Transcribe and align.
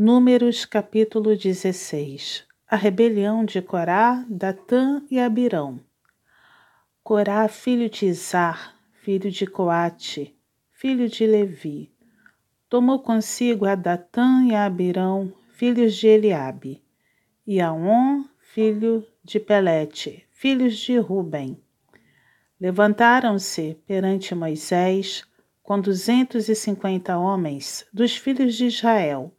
Números 0.00 0.64
capítulo 0.64 1.36
16 1.36 2.44
A 2.68 2.76
rebelião 2.76 3.44
de 3.44 3.60
Corá, 3.60 4.24
Datã 4.30 5.02
e 5.10 5.18
Abirão. 5.18 5.80
Corá, 7.02 7.48
filho 7.48 7.90
de 7.90 8.06
Izar, 8.06 8.76
filho 9.02 9.28
de 9.28 9.44
Coate, 9.44 10.38
filho 10.70 11.08
de 11.08 11.26
Levi, 11.26 11.90
tomou 12.68 13.00
consigo 13.00 13.66
a 13.66 13.74
Datã 13.74 14.44
e 14.44 14.54
a 14.54 14.66
Abirão, 14.66 15.32
filhos 15.50 15.96
de 15.96 16.06
Eliabe, 16.06 16.80
e 17.44 17.60
a 17.60 17.72
On, 17.72 18.24
filho 18.38 19.04
de 19.24 19.40
Pelete, 19.40 20.24
filhos 20.30 20.76
de 20.76 20.96
Ruben. 20.96 21.60
Levantaram-se 22.60 23.76
perante 23.84 24.32
Moisés 24.32 25.24
com 25.60 25.80
duzentos 25.80 26.48
e 26.48 26.54
cinquenta 26.54 27.18
homens 27.18 27.84
dos 27.92 28.16
filhos 28.16 28.54
de 28.54 28.66
Israel, 28.66 29.34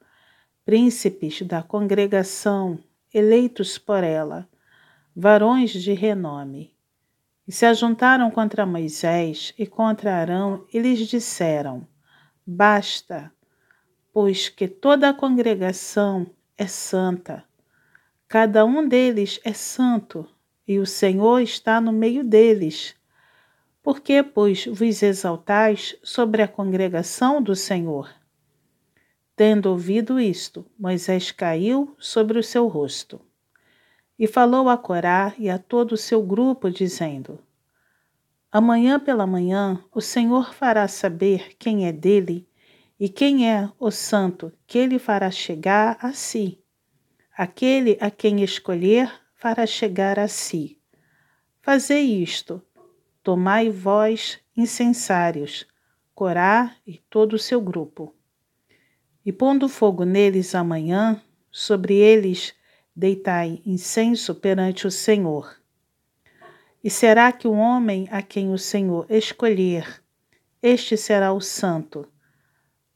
príncipes 0.70 1.42
da 1.42 1.64
congregação, 1.64 2.78
eleitos 3.12 3.80
por 3.80 4.04
ela, 4.04 4.48
varões 5.16 5.72
de 5.72 5.94
renome. 5.94 6.72
E 7.48 7.52
se 7.52 7.66
ajuntaram 7.66 8.30
contra 8.30 8.68
Moisés 8.68 9.52
e 9.58 9.66
contra 9.66 10.14
Arão 10.14 10.68
e 10.72 10.78
lhes 10.78 11.08
disseram: 11.08 11.88
Basta, 12.46 13.34
pois 14.14 14.48
que 14.48 14.68
toda 14.68 15.10
a 15.10 15.14
congregação 15.14 16.28
é 16.56 16.68
santa. 16.68 17.44
Cada 18.28 18.64
um 18.64 18.88
deles 18.88 19.40
é 19.44 19.54
santo, 19.54 20.24
e 20.68 20.78
o 20.78 20.86
Senhor 20.86 21.40
está 21.40 21.82
no 21.82 21.92
meio 21.92 22.24
deles. 22.24 22.96
Por 23.82 24.02
que, 24.02 24.22
pois, 24.22 24.68
vos 24.68 25.02
exaltais 25.02 25.98
sobre 26.04 26.44
a 26.44 26.48
congregação 26.48 27.42
do 27.42 27.56
Senhor? 27.56 28.19
Tendo 29.40 29.68
ouvido 29.68 30.20
isto, 30.20 30.66
Moisés 30.78 31.32
caiu 31.32 31.96
sobre 31.98 32.38
o 32.38 32.44
seu 32.44 32.68
rosto. 32.68 33.22
E 34.20 34.28
falou 34.28 34.68
a 34.68 34.78
Corá 34.78 35.34
e 35.38 35.50
a 35.50 35.58
todo 35.58 35.94
o 35.94 35.98
seu 35.98 36.22
grupo, 36.22 36.70
dizendo: 36.70 37.40
Amanhã 38.52 39.00
pela 39.00 39.26
manhã 39.26 39.82
o 39.94 40.02
Senhor 40.02 40.54
fará 40.54 40.90
saber 40.90 41.56
quem 41.58 41.88
é 41.88 41.94
dele 41.94 42.50
e 43.00 43.08
quem 43.08 43.50
é 43.50 43.72
o 43.80 43.90
santo 43.90 44.52
que 44.68 44.78
ele 44.78 45.00
fará 45.00 45.32
chegar 45.32 45.98
a 46.02 46.12
si. 46.12 46.62
Aquele 47.38 47.98
a 48.02 48.12
quem 48.12 48.44
escolher 48.44 49.10
fará 49.36 49.66
chegar 49.66 50.20
a 50.20 50.28
si. 50.28 50.78
Fazei 51.62 52.22
isto, 52.22 52.62
tomai 53.24 53.70
vós 53.70 54.38
incensários, 54.54 55.66
Corá 56.14 56.76
e 56.86 56.98
todo 57.10 57.36
o 57.36 57.40
seu 57.40 57.62
grupo 57.62 58.14
e 59.30 59.32
pondo 59.32 59.70
fogo 59.70 60.06
neles 60.06 60.56
amanhã, 60.56 61.22
sobre 61.52 61.94
eles 61.94 62.56
deitai 62.96 63.62
incenso 63.64 64.34
perante 64.34 64.88
o 64.88 64.92
Senhor. 64.92 65.56
E 66.84 66.90
será 66.90 67.32
que 67.32 67.48
o 67.48 67.52
homem 67.52 68.08
a 68.10 68.24
quem 68.24 68.52
o 68.52 68.58
Senhor 68.58 69.06
escolher, 69.08 70.04
este 70.64 70.98
será 70.98 71.32
o 71.32 71.40
santo. 71.40 72.08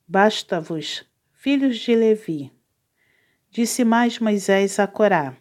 Basta-vos, 0.08 1.06
filhos 1.34 1.78
de 1.78 1.94
Levi. 1.94 2.52
Disse 3.52 3.86
mais 3.86 4.18
Moisés 4.18 4.80
a 4.80 4.88
Corá: 4.88 5.38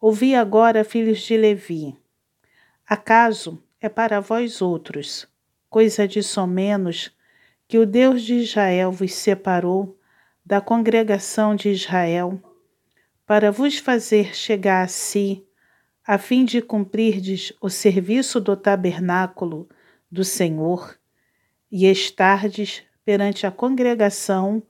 Ouvi 0.00 0.34
agora, 0.34 0.82
filhos 0.82 1.20
de 1.20 1.36
Levi. 1.36 1.96
Acaso 2.84 3.62
é 3.80 3.88
para 3.88 4.18
vós 4.18 4.60
outros, 4.60 5.28
coisa 5.70 6.08
de 6.08 6.24
somenos, 6.24 7.16
que 7.68 7.78
o 7.78 7.84
Deus 7.84 8.22
de 8.22 8.36
Israel 8.36 8.90
vos 8.90 9.12
separou 9.12 9.98
da 10.44 10.58
congregação 10.58 11.54
de 11.54 11.68
Israel, 11.68 12.42
para 13.26 13.52
vos 13.52 13.76
fazer 13.76 14.34
chegar 14.34 14.82
a 14.82 14.88
si, 14.88 15.46
a 16.02 16.16
fim 16.16 16.46
de 16.46 16.62
cumprirdes 16.62 17.52
o 17.60 17.68
serviço 17.68 18.40
do 18.40 18.56
tabernáculo 18.56 19.68
do 20.10 20.24
Senhor 20.24 20.98
e 21.70 21.84
estardes 21.84 22.82
perante 23.04 23.46
a 23.46 23.50
congregação 23.50 24.62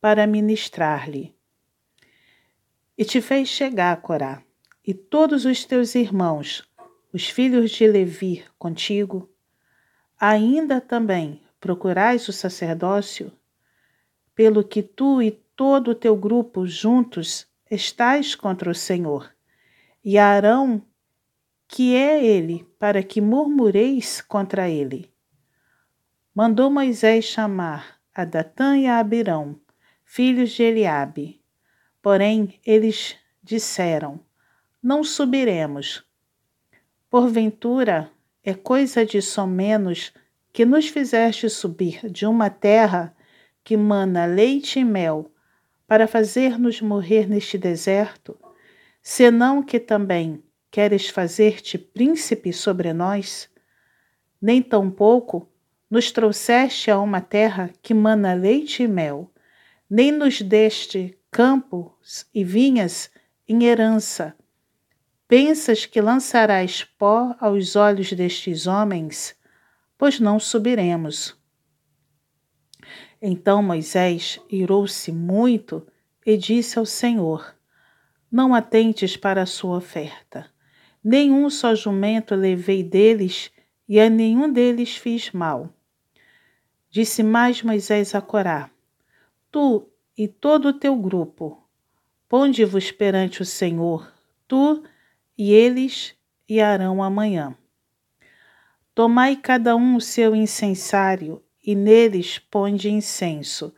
para 0.00 0.26
ministrar-lhe. 0.26 1.36
E 2.96 3.04
te 3.04 3.20
fez 3.20 3.50
chegar, 3.50 4.00
Corá, 4.00 4.42
e 4.82 4.94
todos 4.94 5.44
os 5.44 5.66
teus 5.66 5.94
irmãos, 5.94 6.66
os 7.12 7.28
filhos 7.28 7.70
de 7.72 7.86
Levi, 7.86 8.42
contigo, 8.58 9.30
ainda 10.18 10.80
também 10.80 11.42
procurais 11.60 12.28
o 12.28 12.32
sacerdócio, 12.32 13.32
pelo 14.34 14.62
que 14.62 14.82
tu 14.82 15.20
e 15.20 15.32
todo 15.56 15.92
o 15.92 15.94
teu 15.94 16.16
grupo 16.16 16.66
juntos 16.66 17.46
estais 17.70 18.34
contra 18.34 18.70
o 18.70 18.74
Senhor, 18.74 19.30
e 20.04 20.16
Arão, 20.16 20.82
que 21.66 21.94
é 21.94 22.24
ele, 22.24 22.66
para 22.78 23.02
que 23.02 23.20
murmureis 23.20 24.20
contra 24.20 24.70
ele. 24.70 25.12
Mandou 26.34 26.70
Moisés 26.70 27.24
chamar 27.24 27.98
a 28.14 28.24
Datã 28.24 28.78
e 28.78 28.86
a 28.86 28.98
Abirão, 28.98 29.60
filhos 30.04 30.50
de 30.50 30.62
Eliabe. 30.62 31.42
Porém, 32.00 32.58
eles 32.64 33.16
disseram: 33.42 34.20
Não 34.82 35.02
subiremos. 35.02 36.04
Porventura, 37.10 38.10
é 38.42 38.54
coisa 38.54 39.04
de 39.04 39.20
somenos 39.20 40.12
que 40.58 40.64
nos 40.64 40.88
fizeste 40.88 41.48
subir 41.48 42.10
de 42.10 42.26
uma 42.26 42.50
terra 42.50 43.14
que 43.62 43.76
mana 43.76 44.26
leite 44.26 44.80
e 44.80 44.84
mel, 44.84 45.30
para 45.86 46.08
fazer-nos 46.08 46.80
morrer 46.80 47.28
neste 47.28 47.56
deserto, 47.56 48.36
senão 49.00 49.62
que 49.62 49.78
também 49.78 50.42
queres 50.68 51.10
fazer-te 51.10 51.78
príncipe 51.78 52.52
sobre 52.52 52.92
nós? 52.92 53.48
Nem 54.42 54.60
tampouco 54.60 55.48
nos 55.88 56.10
trouxeste 56.10 56.90
a 56.90 56.98
uma 56.98 57.20
terra 57.20 57.70
que 57.80 57.94
mana 57.94 58.34
leite 58.34 58.82
e 58.82 58.88
mel, 58.88 59.30
nem 59.88 60.10
nos 60.10 60.42
deste 60.42 61.16
campos 61.30 62.26
e 62.34 62.42
vinhas 62.42 63.08
em 63.48 63.62
herança. 63.62 64.34
Pensas 65.28 65.86
que 65.86 66.00
lançarás 66.00 66.82
pó 66.82 67.36
aos 67.38 67.76
olhos 67.76 68.12
destes 68.12 68.66
homens? 68.66 69.37
Pois 69.98 70.20
não 70.20 70.38
subiremos. 70.38 71.36
Então 73.20 73.60
Moisés 73.60 74.40
irou-se 74.48 75.10
muito 75.10 75.84
e 76.24 76.36
disse 76.36 76.78
ao 76.78 76.86
Senhor: 76.86 77.56
Não 78.30 78.54
atentes 78.54 79.16
para 79.16 79.42
a 79.42 79.46
sua 79.46 79.76
oferta. 79.76 80.48
Nenhum 81.02 81.50
só 81.50 81.74
jumento 81.74 82.34
levei 82.34 82.82
deles, 82.82 83.50
e 83.88 83.98
a 83.98 84.08
nenhum 84.08 84.52
deles 84.52 84.96
fiz 84.96 85.32
mal. 85.32 85.74
Disse 86.90 87.22
mais 87.22 87.62
Moisés 87.62 88.14
a 88.14 88.20
Corá: 88.20 88.70
Tu 89.50 89.88
e 90.16 90.28
todo 90.28 90.68
o 90.68 90.72
teu 90.72 90.94
grupo, 90.94 91.62
ponde-vos 92.28 92.92
perante 92.92 93.42
o 93.42 93.46
Senhor, 93.46 94.12
tu 94.46 94.82
e 95.36 95.52
eles 95.52 96.14
e 96.48 96.60
Arão 96.60 97.02
amanhã. 97.02 97.56
Tomai 98.98 99.36
cada 99.36 99.76
um 99.76 99.94
o 99.94 100.00
seu 100.00 100.34
incensário, 100.34 101.40
e 101.64 101.76
neles 101.76 102.40
ponde 102.40 102.90
incenso. 102.90 103.72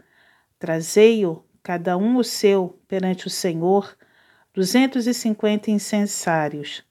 Trazei-o, 0.58 1.44
cada 1.62 1.94
um 1.98 2.16
o 2.16 2.24
seu, 2.24 2.80
perante 2.88 3.26
o 3.26 3.30
Senhor, 3.30 3.94
duzentos 4.54 5.06
e 5.06 5.12
cinquenta 5.12 5.70
incensários. 5.70 6.82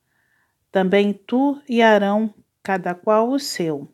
Também 0.72 1.12
tu 1.12 1.60
e 1.68 1.82
Arão, 1.82 2.32
cada 2.62 2.94
qual 2.94 3.32
o 3.32 3.40
seu. 3.40 3.92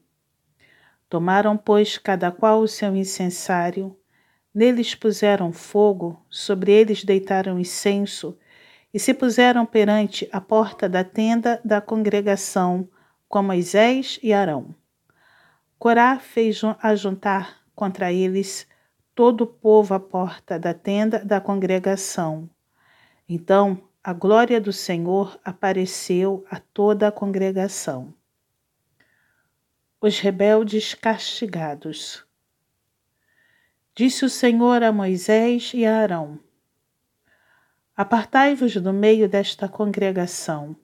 Tomaram, 1.07 1.56
pois, 1.56 1.97
cada 1.97 2.29
qual 2.29 2.59
o 2.59 2.67
seu 2.67 2.94
incensário, 2.94 3.97
neles 4.53 4.93
puseram 4.93 5.53
fogo, 5.53 6.22
sobre 6.29 6.73
eles 6.73 7.05
deitaram 7.05 7.58
incenso, 7.58 8.37
e 8.93 8.99
se 8.99 9.14
puseram 9.14 9.66
perante 9.66 10.28
a 10.29 10.41
porta 10.41 10.90
da 10.90 11.05
tenda 11.05 11.61
da 11.64 11.79
congregação, 11.79 12.90
com 13.27 13.43
Moisés 13.43 14.19
e 14.22 14.31
Arão. 14.31 14.75
Corá 15.77 16.19
fez 16.19 16.61
ajuntar 16.81 17.61
contra 17.75 18.11
eles 18.11 18.67
todo 19.13 19.41
o 19.41 19.47
povo 19.47 19.93
à 19.93 19.99
porta 19.99 20.57
da 20.59 20.73
tenda 20.73 21.23
da 21.23 21.41
congregação. 21.41 22.49
Então 23.27 23.81
a 24.03 24.13
glória 24.13 24.61
do 24.61 24.72
Senhor 24.72 25.39
apareceu 25.43 26.45
a 26.49 26.59
toda 26.59 27.07
a 27.07 27.11
congregação. 27.11 28.13
Os 29.99 30.19
rebeldes 30.19 30.93
castigados. 30.93 32.23
Disse 33.95 34.25
o 34.25 34.29
Senhor 34.29 34.83
a 34.83 34.91
Moisés 34.91 35.72
e 35.73 35.85
a 35.85 35.97
Arão: 35.97 36.39
Apartai-vos 37.95 38.75
do 38.75 38.93
meio 38.93 39.27
desta 39.27 39.67
congregação 39.67 40.75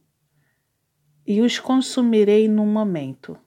e 1.25 1.41
os 1.41 1.59
consumirei 1.59 2.47
num 2.47 2.65
momento. 2.65 3.37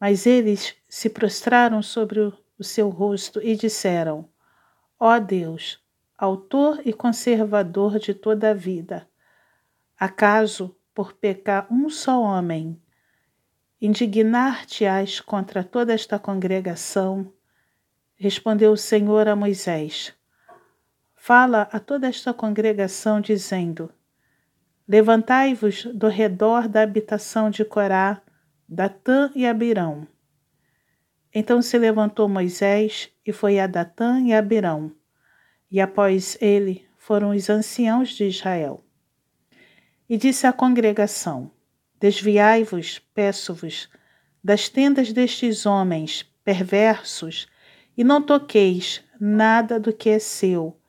Mas 0.00 0.26
eles 0.26 0.76
se 0.88 1.10
prostraram 1.10 1.82
sobre 1.82 2.20
o 2.20 2.64
seu 2.64 2.88
rosto 2.88 3.40
e 3.42 3.56
disseram: 3.56 4.28
Ó 4.98 5.18
Deus, 5.18 5.82
autor 6.16 6.80
e 6.84 6.92
conservador 6.92 7.98
de 7.98 8.14
toda 8.14 8.50
a 8.50 8.54
vida, 8.54 9.08
acaso, 9.98 10.74
por 10.94 11.12
pecar 11.12 11.66
um 11.70 11.88
só 11.88 12.20
homem, 12.20 12.80
indignar-te-ás 13.80 15.20
contra 15.20 15.62
toda 15.62 15.92
esta 15.92 16.18
congregação? 16.18 17.32
Respondeu 18.16 18.72
o 18.72 18.76
Senhor 18.76 19.28
a 19.28 19.36
Moisés: 19.36 20.12
Fala 21.14 21.68
a 21.70 21.78
toda 21.78 22.08
esta 22.08 22.34
congregação, 22.34 23.20
dizendo: 23.20 23.92
Levantai-vos 24.88 25.84
do 25.84 26.08
redor 26.08 26.66
da 26.66 26.80
habitação 26.80 27.50
de 27.50 27.62
Corá, 27.62 28.22
Datã 28.66 29.30
e 29.34 29.46
Abirão. 29.46 30.08
Então 31.34 31.60
se 31.60 31.76
levantou 31.76 32.26
Moisés 32.26 33.10
e 33.26 33.30
foi 33.30 33.60
a 33.60 33.66
Datã 33.66 34.18
e 34.20 34.32
Abirão, 34.32 34.90
e 35.70 35.78
após 35.78 36.38
ele 36.40 36.88
foram 36.96 37.32
os 37.32 37.50
anciãos 37.50 38.08
de 38.08 38.24
Israel. 38.24 38.82
E 40.08 40.16
disse 40.16 40.46
à 40.46 40.54
congregação: 40.54 41.50
Desviai-vos, 42.00 42.98
peço-vos, 43.14 43.90
das 44.42 44.70
tendas 44.70 45.12
destes 45.12 45.66
homens 45.66 46.22
perversos, 46.42 47.46
e 47.94 48.02
não 48.02 48.22
toqueis 48.22 49.04
nada 49.20 49.78
do 49.78 49.92
que 49.92 50.08
é 50.08 50.18
seu, 50.18 50.80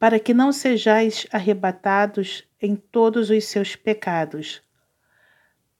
para 0.00 0.18
que 0.18 0.34
não 0.34 0.50
sejais 0.50 1.28
arrebatados 1.30 2.49
em 2.60 2.76
todos 2.76 3.30
os 3.30 3.44
seus 3.44 3.74
pecados. 3.74 4.62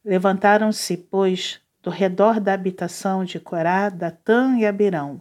Levantaram-se, 0.05 0.97
pois, 0.97 1.61
do 1.83 1.91
redor 1.91 2.41
da 2.41 2.55
habitação 2.55 3.25
de 3.25 3.39
Corá, 3.39 3.89
Datã 3.89 4.57
e 4.59 4.67
Abirão. 4.67 5.21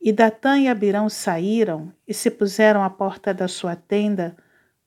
E 0.00 0.12
Datã 0.12 0.58
e 0.58 0.68
Abirão 0.68 1.08
saíram 1.08 1.92
e 2.06 2.12
se 2.12 2.30
puseram 2.30 2.82
à 2.82 2.90
porta 2.90 3.32
da 3.32 3.46
sua 3.46 3.76
tenda, 3.76 4.36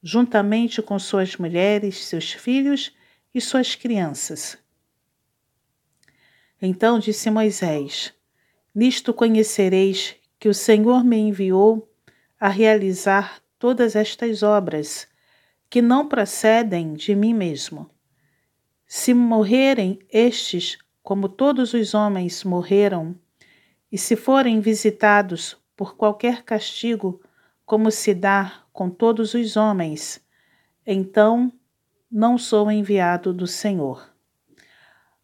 juntamente 0.02 0.82
com 0.82 1.00
suas 1.00 1.38
mulheres, 1.38 2.06
seus 2.06 2.32
filhos 2.32 2.96
e 3.34 3.42
suas 3.42 3.76
crianças. 3.76 4.58
Então 6.62 7.00
disse 7.00 7.30
Moisés: 7.30 8.14
Nisto 8.74 9.14
conhecereis 9.14 10.16
que 10.40 10.50
o 10.50 10.54
Senhor 10.54 11.04
me 11.04 11.18
enviou 11.18 11.90
a 12.40 12.50
realizar 12.50 13.42
todas 13.58 13.96
estas 13.96 14.44
obras, 14.44 15.08
que 15.70 15.82
não 15.82 16.08
procedem 16.08 16.94
de 16.94 17.16
mim 17.16 17.34
mesmo. 17.34 17.90
Se 18.88 19.14
morrerem 19.14 20.00
estes, 20.12 20.78
como 21.02 21.28
todos 21.28 21.74
os 21.74 21.94
homens 21.94 22.44
morreram, 22.44 23.16
e 23.92 23.98
se 23.98 24.16
forem 24.16 24.60
visitados 24.60 25.58
por 25.76 25.96
qualquer 25.96 26.44
castigo, 26.44 27.22
como 27.66 27.92
se 27.92 28.14
dá 28.14 28.64
com 28.72 28.90
todos 28.90 29.34
os 29.34 29.56
homens, 29.56 30.22
então 30.86 31.52
não 32.12 32.38
sou 32.38 32.72
enviado 32.72 33.34
do 33.34 33.48
Senhor. 33.48 34.14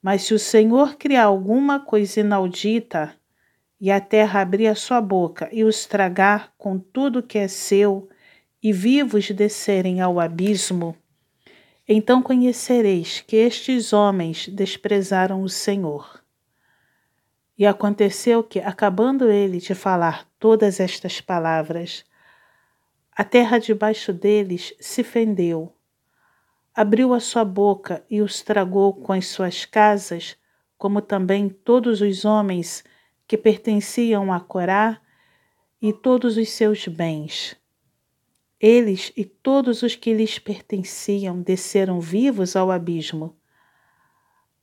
Mas 0.01 0.23
se 0.23 0.33
o 0.33 0.39
Senhor 0.39 0.95
criar 0.95 1.25
alguma 1.25 1.79
coisa 1.79 2.21
inaudita, 2.21 3.15
e 3.81 3.89
a 3.89 3.99
terra 3.99 4.41
abrir 4.41 4.67
a 4.67 4.75
sua 4.75 5.01
boca 5.01 5.49
e 5.51 5.63
os 5.63 5.87
tragar 5.87 6.53
com 6.55 6.77
tudo 6.77 7.23
que 7.23 7.39
é 7.39 7.47
seu, 7.47 8.07
e 8.61 8.71
vivos 8.71 9.31
descerem 9.31 10.01
ao 10.01 10.19
abismo, 10.19 10.95
então 11.87 12.21
conhecereis 12.21 13.21
que 13.21 13.35
estes 13.35 13.91
homens 13.91 14.47
desprezaram 14.47 15.41
o 15.41 15.49
Senhor. 15.49 16.23
E 17.57 17.65
aconteceu 17.65 18.43
que, 18.43 18.59
acabando 18.59 19.29
ele 19.29 19.57
de 19.57 19.75
falar 19.75 20.27
todas 20.39 20.79
estas 20.79 21.19
palavras, 21.19 22.05
a 23.11 23.23
terra 23.23 23.59
debaixo 23.59 24.13
deles 24.13 24.73
se 24.79 25.03
fendeu, 25.03 25.75
abriu 26.73 27.13
a 27.13 27.19
sua 27.19 27.43
boca 27.43 28.03
e 28.09 28.21
os 28.21 28.41
tragou 28.41 28.93
com 28.93 29.11
as 29.11 29.27
suas 29.27 29.65
casas, 29.65 30.37
como 30.77 31.01
também 31.01 31.49
todos 31.49 32.01
os 32.01 32.25
homens 32.25 32.83
que 33.27 33.37
pertenciam 33.37 34.31
a 34.31 34.39
Corá 34.39 34.99
e 35.81 35.91
todos 35.91 36.37
os 36.37 36.49
seus 36.49 36.87
bens. 36.87 37.60
Eles 38.61 39.11
e 39.17 39.25
todos 39.25 39.81
os 39.81 39.95
que 39.95 40.13
lhes 40.13 40.37
pertenciam 40.37 41.41
desceram 41.41 41.99
vivos 41.99 42.55
ao 42.55 42.69
abismo. 42.69 43.35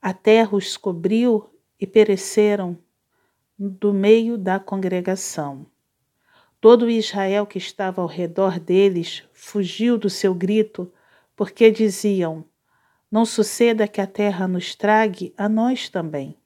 A 0.01 0.13
terra 0.13 0.57
os 0.57 0.77
cobriu 0.77 1.51
e 1.81 1.87
pereceram 1.87 2.79
do 3.59 3.93
meio 3.93 4.39
da 4.39 4.61
congregação. 4.61 5.67
Todo 6.61 6.89
Israel 6.89 7.47
que 7.47 7.59
estava 7.59 8.01
ao 8.01 8.07
redor 8.07 8.61
deles 8.61 9.25
fugiu 9.33 9.99
do 9.99 10.09
seu 10.09 10.33
grito, 10.33 10.93
porque 11.35 11.71
diziam: 11.71 12.45
Não 13.11 13.25
suceda 13.25 13.89
que 13.89 14.01
a 14.01 14.07
terra 14.07 14.47
nos 14.47 14.77
trague 14.77 15.35
a 15.37 15.49
nós 15.49 15.89
também 15.89 16.39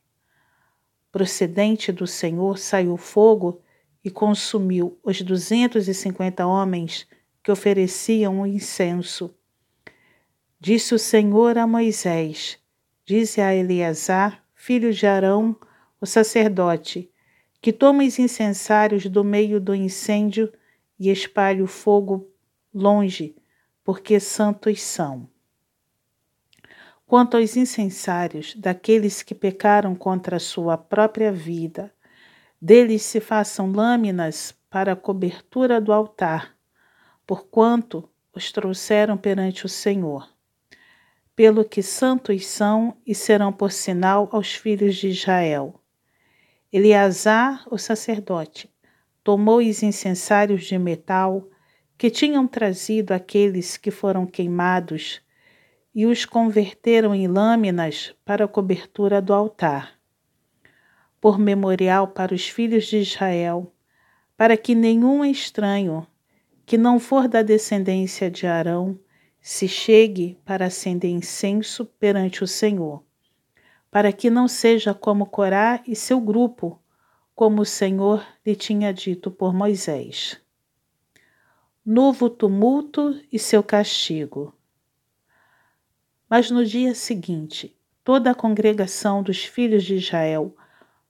procedente 1.13 1.93
do 1.93 2.07
Senhor 2.07 2.57
saiu 2.57 2.97
fogo 2.97 3.61
e 4.03 4.11
consumiu 4.11 4.99
os 5.05 5.21
duzentos 5.21 5.87
e 5.87 5.95
cinquenta 5.95 6.47
homens 6.47 7.07
que 7.43 7.51
ofereciam 7.51 8.41
o 8.41 8.47
incenso. 8.47 9.35
Disse 10.61 10.95
o 10.95 10.99
Senhor 10.99 11.59
a 11.59 11.67
Moisés: 11.67 12.59
Dize 13.05 13.41
a 13.41 13.55
Eleazar, 13.55 14.45
filho 14.55 14.93
de 14.93 15.07
Arão, 15.07 15.57
o 16.01 16.07
sacerdote, 16.07 17.11
que 17.61 17.73
tome 17.73 18.07
os 18.07 18.19
incensários 18.19 19.07
do 19.07 19.25
meio 19.25 19.61
do 19.61 19.75
incêndio 19.75 20.53
e 20.99 21.11
espalhe 21.11 21.63
o 21.63 21.67
fogo 21.67 22.31
longe, 22.73 23.35
porque 23.83 24.21
santos 24.21 24.81
são. 24.81 25.29
Quanto 27.05 27.37
aos 27.37 27.57
incensários 27.57 28.55
daqueles 28.55 29.23
que 29.23 29.35
pecaram 29.35 29.95
contra 29.95 30.37
a 30.37 30.41
sua 30.41 30.79
própria 30.79 31.31
vida, 31.31 31.93
deles 32.61 33.03
se 33.03 33.21
façam 33.21 33.71
lâminas 33.71 34.55
para 34.71 34.93
a 34.93 34.97
cobertura 34.97 35.81
do 35.81 35.93
altar, 35.93 36.57
porquanto 37.33 38.07
os 38.35 38.53
trouxeram 38.53 39.17
perante 39.17 39.65
o 39.65 39.69
Senhor. 39.69 40.29
Pelo 41.35 41.65
que 41.65 41.83
santos 41.83 42.47
são 42.47 42.95
e 43.07 43.15
serão 43.15 43.51
por 43.51 43.73
sinal 43.73 44.29
aos 44.31 44.53
filhos 44.53 44.97
de 44.97 45.09
Israel. 45.09 45.81
Eleazar, 46.71 47.67
o 47.71 47.79
sacerdote, 47.79 48.71
tomou 49.25 49.61
os 49.61 49.83
incensários 49.83 50.67
de 50.67 50.77
metal 50.77 51.49
que 51.97 52.11
tinham 52.11 52.47
trazido 52.47 53.13
aqueles 53.15 53.79
que 53.79 53.91
foram 53.91 54.27
queimados 54.27 55.23
e 55.95 56.05
os 56.05 56.27
converteram 56.27 57.15
em 57.15 57.27
lâminas 57.27 58.15
para 58.27 58.45
a 58.45 58.49
cobertura 58.49 59.23
do 59.23 59.33
altar, 59.33 59.99
por 61.19 61.39
memorial 61.39 62.09
para 62.09 62.35
os 62.35 62.47
filhos 62.47 62.85
de 62.85 62.99
Israel, 62.99 63.73
para 64.37 64.55
que 64.55 64.75
nenhum 64.75 65.25
estranho 65.25 66.07
que 66.73 66.79
não 66.79 66.99
for 66.99 67.29
da 67.29 67.43
descendência 67.43 68.31
de 68.31 68.47
Arão 68.47 68.99
se 69.43 69.69
chegue 69.69 70.39
para 70.43 70.65
acender 70.65 71.11
incenso 71.11 71.85
perante 71.85 72.43
o 72.43 72.47
Senhor, 72.47 73.05
para 73.91 74.11
que 74.11 74.31
não 74.31 74.49
seja 74.49 74.95
como 74.95 75.27
Corá 75.27 75.83
e 75.87 75.95
seu 75.95 76.19
grupo, 76.19 76.81
como 77.35 77.61
o 77.61 77.67
Senhor 77.67 78.27
lhe 78.43 78.57
tinha 78.57 78.91
dito 78.91 79.31
por 79.31 79.53
Moisés. 79.53 80.41
Novo 81.85 82.31
tumulto 82.31 83.21
e 83.31 83.39
seu 83.39 83.63
castigo. 83.63 84.57
Mas 86.27 86.51
no 86.51 86.65
dia 86.65 86.95
seguinte, 86.95 87.77
toda 88.03 88.31
a 88.31 88.35
congregação 88.35 89.23
dos 89.23 89.45
filhos 89.45 89.85
de 89.85 89.97
Israel 89.97 90.57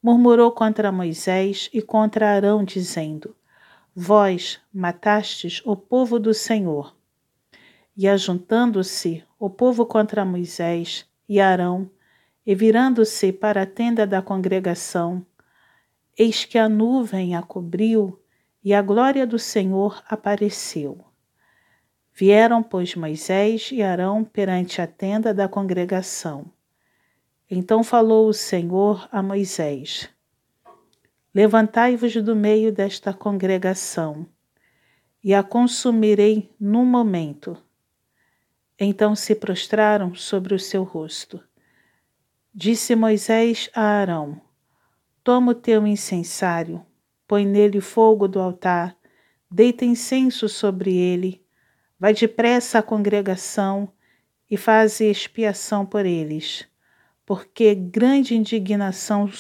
murmurou 0.03 0.51
contra 0.51 0.91
Moisés 0.91 1.71
e 1.73 1.81
contra 1.81 2.31
Arão, 2.35 2.65
dizendo: 2.65 3.37
Vós 3.95 4.59
matastes 4.73 5.61
o 5.67 5.77
povo 5.77 6.19
do 6.19 6.33
Senhor. 6.33 6.97
E 7.95 8.09
ajuntando-se 8.09 9.23
o 9.39 9.51
povo 9.51 9.85
contra 9.85 10.25
Moisés 10.25 11.07
e 11.29 11.39
Arão, 11.39 11.91
e 12.47 12.55
virando-se 12.55 13.33
para 13.33 13.63
a 13.63 13.67
tenda 13.67 14.07
da 14.07 14.23
congregação, 14.23 15.25
eis 16.19 16.47
que 16.47 16.59
a 16.59 16.71
nuvem 16.71 17.37
a 17.37 17.43
cobriu 17.43 18.19
e 18.65 18.73
a 18.73 18.81
glória 18.81 19.27
do 19.27 19.39
Senhor 19.39 20.03
apareceu. 20.09 21.05
Vieram, 22.15 22.63
pois, 22.63 22.95
Moisés 22.95 23.71
e 23.73 23.83
Arão 23.83 24.25
perante 24.25 24.81
a 24.81 24.87
tenda 24.87 25.35
da 25.35 25.49
congregação. 25.49 26.47
Então 27.51 27.85
falou 27.85 28.27
o 28.27 28.33
Senhor 28.33 29.07
a 29.13 29.23
Moisés: 29.23 30.09
Levantai-vos 31.35 32.15
do 32.17 32.37
meio 32.37 32.71
desta 32.71 33.15
congregação, 33.15 34.27
e 35.25 35.33
a 35.33 35.43
consumirei 35.43 36.51
num 36.61 36.85
momento. 36.85 37.57
Então 38.79 39.15
se 39.15 39.35
prostraram 39.35 40.15
sobre 40.15 40.55
o 40.55 40.59
seu 40.59 40.83
rosto. 40.83 41.43
Disse 42.53 42.95
Moisés 42.95 43.71
a 43.75 43.81
Arão: 43.81 44.41
Toma 45.25 45.53
o 45.53 45.55
teu 45.55 45.87
incensário, 45.87 46.85
põe 47.27 47.47
nele 47.47 47.81
fogo 47.81 48.29
do 48.29 48.39
altar, 48.39 48.95
deita 49.51 49.87
incenso 49.87 50.49
sobre 50.51 50.95
ele, 50.95 51.43
vai 51.99 52.13
depressa 52.13 52.81
à 52.81 52.83
congregação 52.83 53.91
e 54.51 54.57
faz 54.59 55.01
expiação 55.01 55.87
por 55.87 56.05
eles, 56.05 56.69
porque 57.25 57.75
grande 57.75 58.35
indignação 58.35 59.31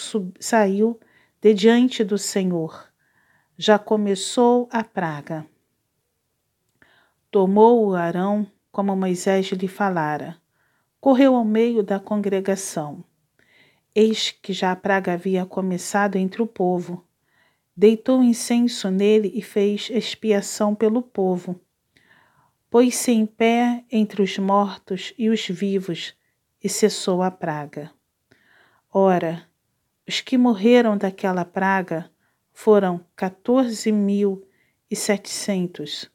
saiu 0.41 0.99
de 1.43 1.53
diante 1.53 2.05
do 2.05 2.17
Senhor. 2.17 2.89
Já 3.59 3.77
começou 3.77 4.69
a 4.71 4.85
praga. 4.85 5.45
Tomou 7.33 7.85
o 7.85 7.97
Arão, 7.97 8.47
como 8.71 8.95
Moisés 8.95 9.47
lhe 9.47 9.67
falara, 9.67 10.37
correu 11.01 11.35
ao 11.35 11.45
meio 11.45 11.83
da 11.83 11.99
congregação. 11.99 13.05
Eis 13.93 14.31
que 14.31 14.53
já 14.53 14.71
a 14.71 14.77
praga 14.77 15.15
havia 15.15 15.45
começado 15.45 16.15
entre 16.15 16.41
o 16.41 16.47
povo. 16.47 17.05
Deitou 17.77 18.23
incenso 18.23 18.89
nele 18.89 19.33
e 19.35 19.43
fez 19.43 19.91
expiação 19.91 20.77
pelo 20.77 21.03
povo. 21.03 21.61
Pôs-se 22.71 23.11
em 23.11 23.27
pé 23.27 23.85
entre 23.91 24.23
os 24.23 24.39
mortos 24.39 25.13
e 25.19 25.29
os 25.29 25.45
vivos 25.49 26.15
e 26.63 26.69
cessou 26.69 27.21
a 27.21 27.33
praga. 27.33 27.91
Ora, 28.95 29.51
os 30.12 30.21
que 30.21 30.37
morreram 30.37 30.95
daquela 30.95 31.42
praga 31.42 32.11
foram 32.52 33.00
quatorze 33.19 33.90
mil 33.90 34.47
e 34.90 34.95
setecentos, 34.95 36.07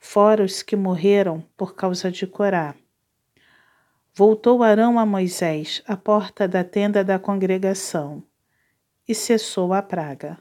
fora 0.00 0.42
os 0.42 0.64
que 0.64 0.74
morreram 0.74 1.44
por 1.56 1.76
causa 1.76 2.10
de 2.10 2.26
Corá. 2.26 2.74
Voltou 4.12 4.64
Arão 4.64 4.98
a 4.98 5.06
Moisés 5.06 5.80
à 5.86 5.96
porta 5.96 6.48
da 6.48 6.64
tenda 6.64 7.04
da 7.04 7.20
congregação 7.20 8.20
e 9.06 9.14
cessou 9.14 9.72
a 9.72 9.80
praga. 9.80 10.38